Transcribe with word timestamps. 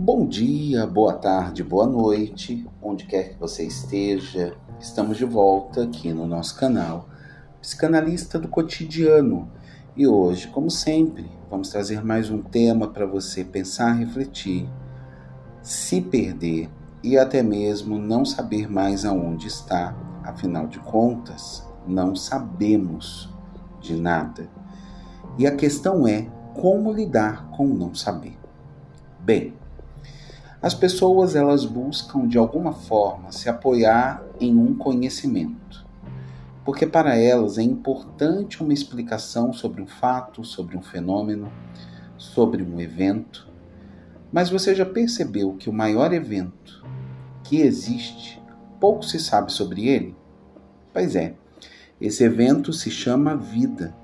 Bom 0.00 0.28
dia, 0.28 0.86
boa 0.86 1.12
tarde, 1.12 1.64
boa 1.64 1.84
noite, 1.84 2.64
onde 2.80 3.04
quer 3.04 3.30
que 3.30 3.40
você 3.40 3.64
esteja. 3.64 4.56
Estamos 4.78 5.16
de 5.16 5.24
volta 5.24 5.82
aqui 5.82 6.12
no 6.12 6.24
nosso 6.24 6.56
canal 6.56 7.08
Psicanalista 7.60 8.38
do 8.38 8.46
Cotidiano. 8.46 9.50
E 9.96 10.06
hoje, 10.06 10.46
como 10.46 10.70
sempre, 10.70 11.28
vamos 11.50 11.70
trazer 11.70 12.04
mais 12.04 12.30
um 12.30 12.40
tema 12.40 12.86
para 12.86 13.06
você 13.06 13.42
pensar, 13.42 13.90
refletir, 13.90 14.68
se 15.62 16.00
perder 16.00 16.70
e 17.02 17.18
até 17.18 17.42
mesmo 17.42 17.98
não 17.98 18.24
saber 18.24 18.70
mais 18.70 19.04
aonde 19.04 19.48
está. 19.48 19.96
Afinal 20.22 20.68
de 20.68 20.78
contas, 20.78 21.66
não 21.88 22.14
sabemos 22.14 23.28
de 23.80 23.96
nada. 23.96 24.48
E 25.36 25.44
a 25.44 25.56
questão 25.56 26.06
é 26.06 26.28
como 26.54 26.92
lidar 26.92 27.50
com 27.50 27.66
não 27.66 27.92
saber. 27.96 28.38
Bem, 29.18 29.54
as 30.60 30.74
pessoas 30.74 31.36
elas 31.36 31.64
buscam 31.64 32.26
de 32.26 32.36
alguma 32.36 32.72
forma 32.72 33.30
se 33.30 33.48
apoiar 33.48 34.24
em 34.40 34.56
um 34.56 34.74
conhecimento, 34.74 35.86
porque 36.64 36.84
para 36.84 37.16
elas 37.16 37.58
é 37.58 37.62
importante 37.62 38.60
uma 38.60 38.72
explicação 38.72 39.52
sobre 39.52 39.80
um 39.80 39.86
fato, 39.86 40.44
sobre 40.44 40.76
um 40.76 40.82
fenômeno, 40.82 41.52
sobre 42.16 42.62
um 42.64 42.80
evento. 42.80 43.48
Mas 44.32 44.50
você 44.50 44.74
já 44.74 44.84
percebeu 44.84 45.54
que 45.54 45.70
o 45.70 45.72
maior 45.72 46.12
evento 46.12 46.84
que 47.44 47.60
existe, 47.60 48.42
pouco 48.80 49.04
se 49.04 49.20
sabe 49.20 49.52
sobre 49.52 49.88
ele? 49.88 50.16
Pois 50.92 51.14
é, 51.14 51.34
esse 52.00 52.24
evento 52.24 52.72
se 52.72 52.90
chama 52.90 53.36
vida. 53.36 53.94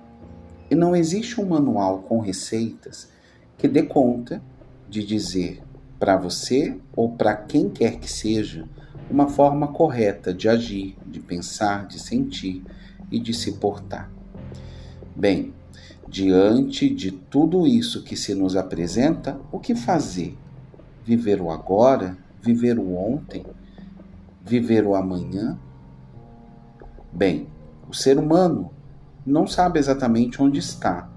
E 0.71 0.75
não 0.75 0.95
existe 0.95 1.41
um 1.41 1.47
manual 1.47 1.99
com 2.03 2.21
receitas 2.21 3.11
que 3.59 3.67
dê 3.67 3.83
conta 3.83 4.41
de 4.89 5.05
dizer 5.05 5.63
para 5.99 6.17
você 6.17 6.77
ou 6.95 7.13
para 7.13 7.35
quem 7.35 7.69
quer 7.69 7.99
que 7.99 8.11
seja 8.11 8.69
uma 9.11 9.29
forma 9.29 9.69
correta 9.69 10.33
de 10.33 10.49
agir, 10.49 10.97
de 11.07 11.21
pensar, 11.21 11.87
de 11.87 11.99
sentir 11.99 12.63
e 13.11 13.19
de 13.19 13.33
se 13.35 13.53
portar. 13.53 14.11
Bem, 15.15 15.53
diante 16.09 16.89
de 16.89 17.11
tudo 17.11 17.67
isso 17.67 18.03
que 18.03 18.17
se 18.17 18.35
nos 18.35 18.57
apresenta, 18.57 19.39
o 19.53 19.59
que 19.59 19.75
fazer? 19.75 20.37
Viver 21.05 21.41
o 21.41 21.51
agora? 21.51 22.17
Viver 22.41 22.79
o 22.79 22.97
ontem? 22.97 23.45
Viver 24.45 24.87
o 24.87 24.95
amanhã? 24.95 25.59
Bem, 27.13 27.47
o 27.89 27.95
ser 27.95 28.19
humano 28.19 28.71
não 29.25 29.47
sabe 29.47 29.79
exatamente 29.79 30.43
onde 30.43 30.59
está. 30.59 31.09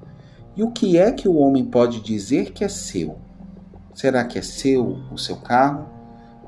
E 0.55 0.63
o 0.63 0.71
que 0.71 0.97
é 0.97 1.11
que 1.11 1.27
o 1.27 1.35
homem 1.35 1.65
pode 1.65 2.01
dizer 2.01 2.51
que 2.51 2.63
é 2.63 2.67
seu? 2.67 3.17
Será 3.97 4.23
que 4.23 4.37
é 4.37 4.43
seu 4.43 4.99
o 5.11 5.17
seu 5.17 5.37
carro, 5.37 5.89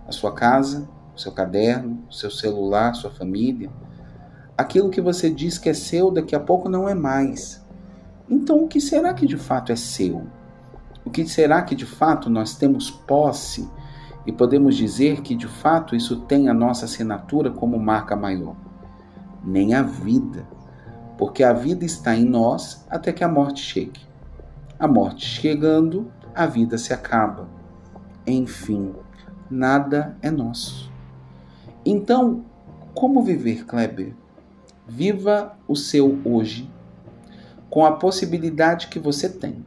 a 0.07 0.11
sua 0.11 0.31
casa, 0.31 0.87
o 1.15 1.19
seu 1.19 1.31
caderno, 1.31 2.03
o 2.07 2.13
seu 2.13 2.29
celular, 2.29 2.93
sua 2.93 3.09
família? 3.09 3.71
Aquilo 4.55 4.91
que 4.91 5.01
você 5.01 5.31
diz 5.31 5.57
que 5.57 5.67
é 5.67 5.73
seu 5.73 6.11
daqui 6.11 6.35
a 6.35 6.39
pouco 6.39 6.69
não 6.69 6.87
é 6.87 6.93
mais. 6.93 7.65
Então, 8.29 8.63
o 8.63 8.67
que 8.67 8.79
será 8.79 9.15
que 9.15 9.25
de 9.25 9.35
fato 9.35 9.71
é 9.71 9.75
seu? 9.75 10.27
O 11.03 11.09
que 11.09 11.27
será 11.27 11.63
que 11.63 11.73
de 11.73 11.87
fato 11.87 12.29
nós 12.29 12.55
temos 12.55 12.91
posse 12.91 13.67
e 14.27 14.31
podemos 14.31 14.75
dizer 14.75 15.21
que 15.21 15.33
de 15.33 15.47
fato 15.47 15.95
isso 15.95 16.17
tem 16.27 16.49
a 16.49 16.53
nossa 16.53 16.85
assinatura 16.85 17.49
como 17.49 17.79
marca 17.79 18.15
maior? 18.15 18.55
Nem 19.43 19.73
a 19.73 19.81
vida, 19.81 20.47
porque 21.17 21.43
a 21.43 21.51
vida 21.51 21.83
está 21.83 22.15
em 22.15 22.25
nós 22.25 22.85
até 22.87 23.11
que 23.11 23.23
a 23.23 23.27
morte 23.27 23.59
chegue. 23.59 24.01
A 24.77 24.87
morte 24.87 25.25
chegando, 25.25 26.11
a 26.39 26.45
vida 26.45 26.77
se 26.77 26.93
acaba. 26.93 27.49
Enfim, 28.25 28.95
nada 29.51 30.15
é 30.21 30.31
nosso. 30.31 30.89
Então, 31.85 32.45
como 32.93 33.21
viver, 33.21 33.65
Kleber? 33.65 34.15
Viva 34.87 35.57
o 35.67 35.75
seu 35.75 36.17
hoje 36.23 36.71
com 37.69 37.85
a 37.85 37.91
possibilidade 37.91 38.87
que 38.87 38.99
você 38.99 39.27
tem, 39.27 39.65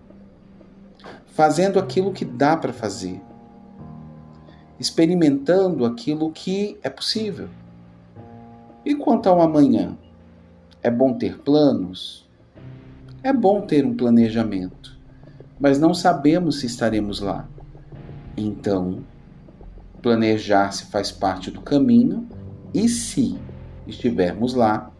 fazendo 1.26 1.78
aquilo 1.78 2.10
que 2.10 2.24
dá 2.24 2.56
para 2.56 2.72
fazer, 2.72 3.20
experimentando 4.80 5.84
aquilo 5.84 6.32
que 6.32 6.78
é 6.82 6.88
possível. 6.88 7.50
E 8.82 8.94
quanto 8.94 9.28
ao 9.28 9.42
amanhã? 9.42 9.94
É 10.82 10.91
bom 10.91 11.12
ter 11.12 11.38
planos? 11.38 12.26
É 13.22 13.30
bom 13.30 13.60
ter 13.60 13.84
um 13.84 13.94
planejamento 13.94 14.91
mas 15.62 15.78
não 15.78 15.94
sabemos 15.94 16.58
se 16.58 16.66
estaremos 16.66 17.20
lá. 17.20 17.48
Então, 18.36 19.04
planejar 20.02 20.72
se 20.72 20.86
faz 20.86 21.12
parte 21.12 21.52
do 21.52 21.60
caminho 21.60 22.26
e 22.74 22.88
se 22.88 23.38
estivermos 23.86 24.54
lá, 24.54 24.90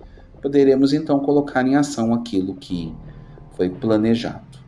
poderemos 0.41 0.93
então 0.93 1.19
colocar 1.19 1.67
em 1.67 1.75
ação 1.75 2.15
aquilo 2.15 2.55
que 2.55 2.95
foi 3.57 3.71
planejado. 3.71 4.61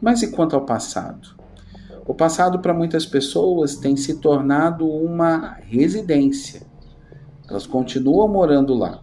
Mas 0.00 0.22
e 0.22 0.30
quanto 0.30 0.54
ao 0.54 0.64
passado? 0.64 1.34
O 2.06 2.14
passado 2.14 2.60
para 2.60 2.72
muitas 2.72 3.04
pessoas 3.04 3.74
tem 3.74 3.96
se 3.96 4.20
tornado 4.20 4.88
uma 4.88 5.56
residência. 5.60 6.62
Elas 7.50 7.66
continuam 7.66 8.28
morando 8.28 8.74
lá. 8.74 9.00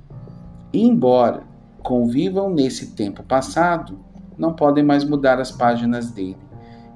E 0.72 0.88
embora 0.88 1.44
convivam 1.82 2.50
nesse 2.50 2.92
tempo 2.92 3.24
passado, 3.24 4.00
não 4.38 4.54
podem 4.54 4.84
mais 4.84 5.04
mudar 5.04 5.40
as 5.40 5.52
páginas 5.52 6.12
dele. 6.12 6.38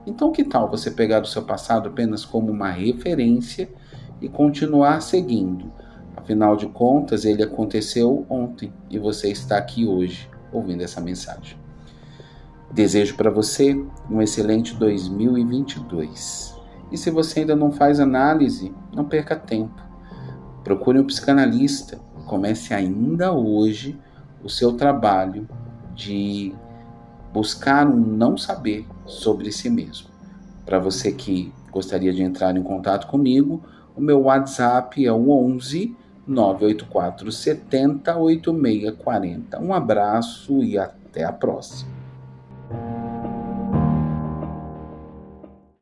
Então, 0.06 0.32
que 0.32 0.44
tal 0.44 0.70
você 0.70 0.90
pegar 0.90 1.22
o 1.22 1.28
seu 1.28 1.44
passado 1.44 1.90
apenas 1.90 2.24
como 2.24 2.52
uma 2.52 2.70
referência 2.70 3.70
e 4.22 4.30
continuar 4.30 5.02
seguindo? 5.02 5.72
Afinal 6.16 6.56
de 6.56 6.68
contas, 6.68 7.26
ele 7.26 7.44
aconteceu 7.44 8.26
ontem 8.30 8.74
e 8.90 8.98
você 8.98 9.30
está 9.30 9.58
aqui 9.58 9.86
hoje 9.86 10.30
ouvindo 10.52 10.82
essa 10.82 11.02
mensagem. 11.02 11.58
Desejo 12.72 13.16
para 13.16 13.30
você 13.30 13.74
um 14.10 14.22
excelente 14.22 14.76
2022. 14.76 16.56
E 16.92 16.98
se 16.98 17.10
você 17.10 17.42
ainda 17.42 17.56
não 17.56 17.72
faz 17.72 18.00
análise, 18.00 18.74
não 18.94 19.06
perca 19.06 19.36
tempo. 19.36 19.82
Procure 20.64 21.00
um 21.00 21.06
psicanalista. 21.06 22.00
Comece 22.26 22.74
ainda 22.74 23.32
hoje 23.32 23.98
o 24.44 24.50
seu 24.50 24.74
trabalho 24.74 25.48
de 25.96 26.54
buscar 27.38 27.88
um 27.88 27.96
não 27.96 28.36
saber 28.36 28.84
sobre 29.06 29.52
si 29.52 29.70
mesmo. 29.70 30.08
Para 30.66 30.80
você 30.80 31.12
que 31.12 31.54
gostaria 31.72 32.12
de 32.12 32.24
entrar 32.24 32.58
em 32.58 32.64
contato 32.64 33.06
comigo, 33.06 33.62
o 33.96 34.02
meu 34.02 34.24
WhatsApp 34.24 35.06
é 35.06 35.14
o 35.14 35.30
11 35.30 35.96
984 36.26 37.32
70 37.32 38.18
8640. 38.18 39.60
Um 39.62 39.72
abraço 39.72 40.64
e 40.64 40.80
até 40.80 41.24
a 41.24 41.32
próxima. 41.32 41.97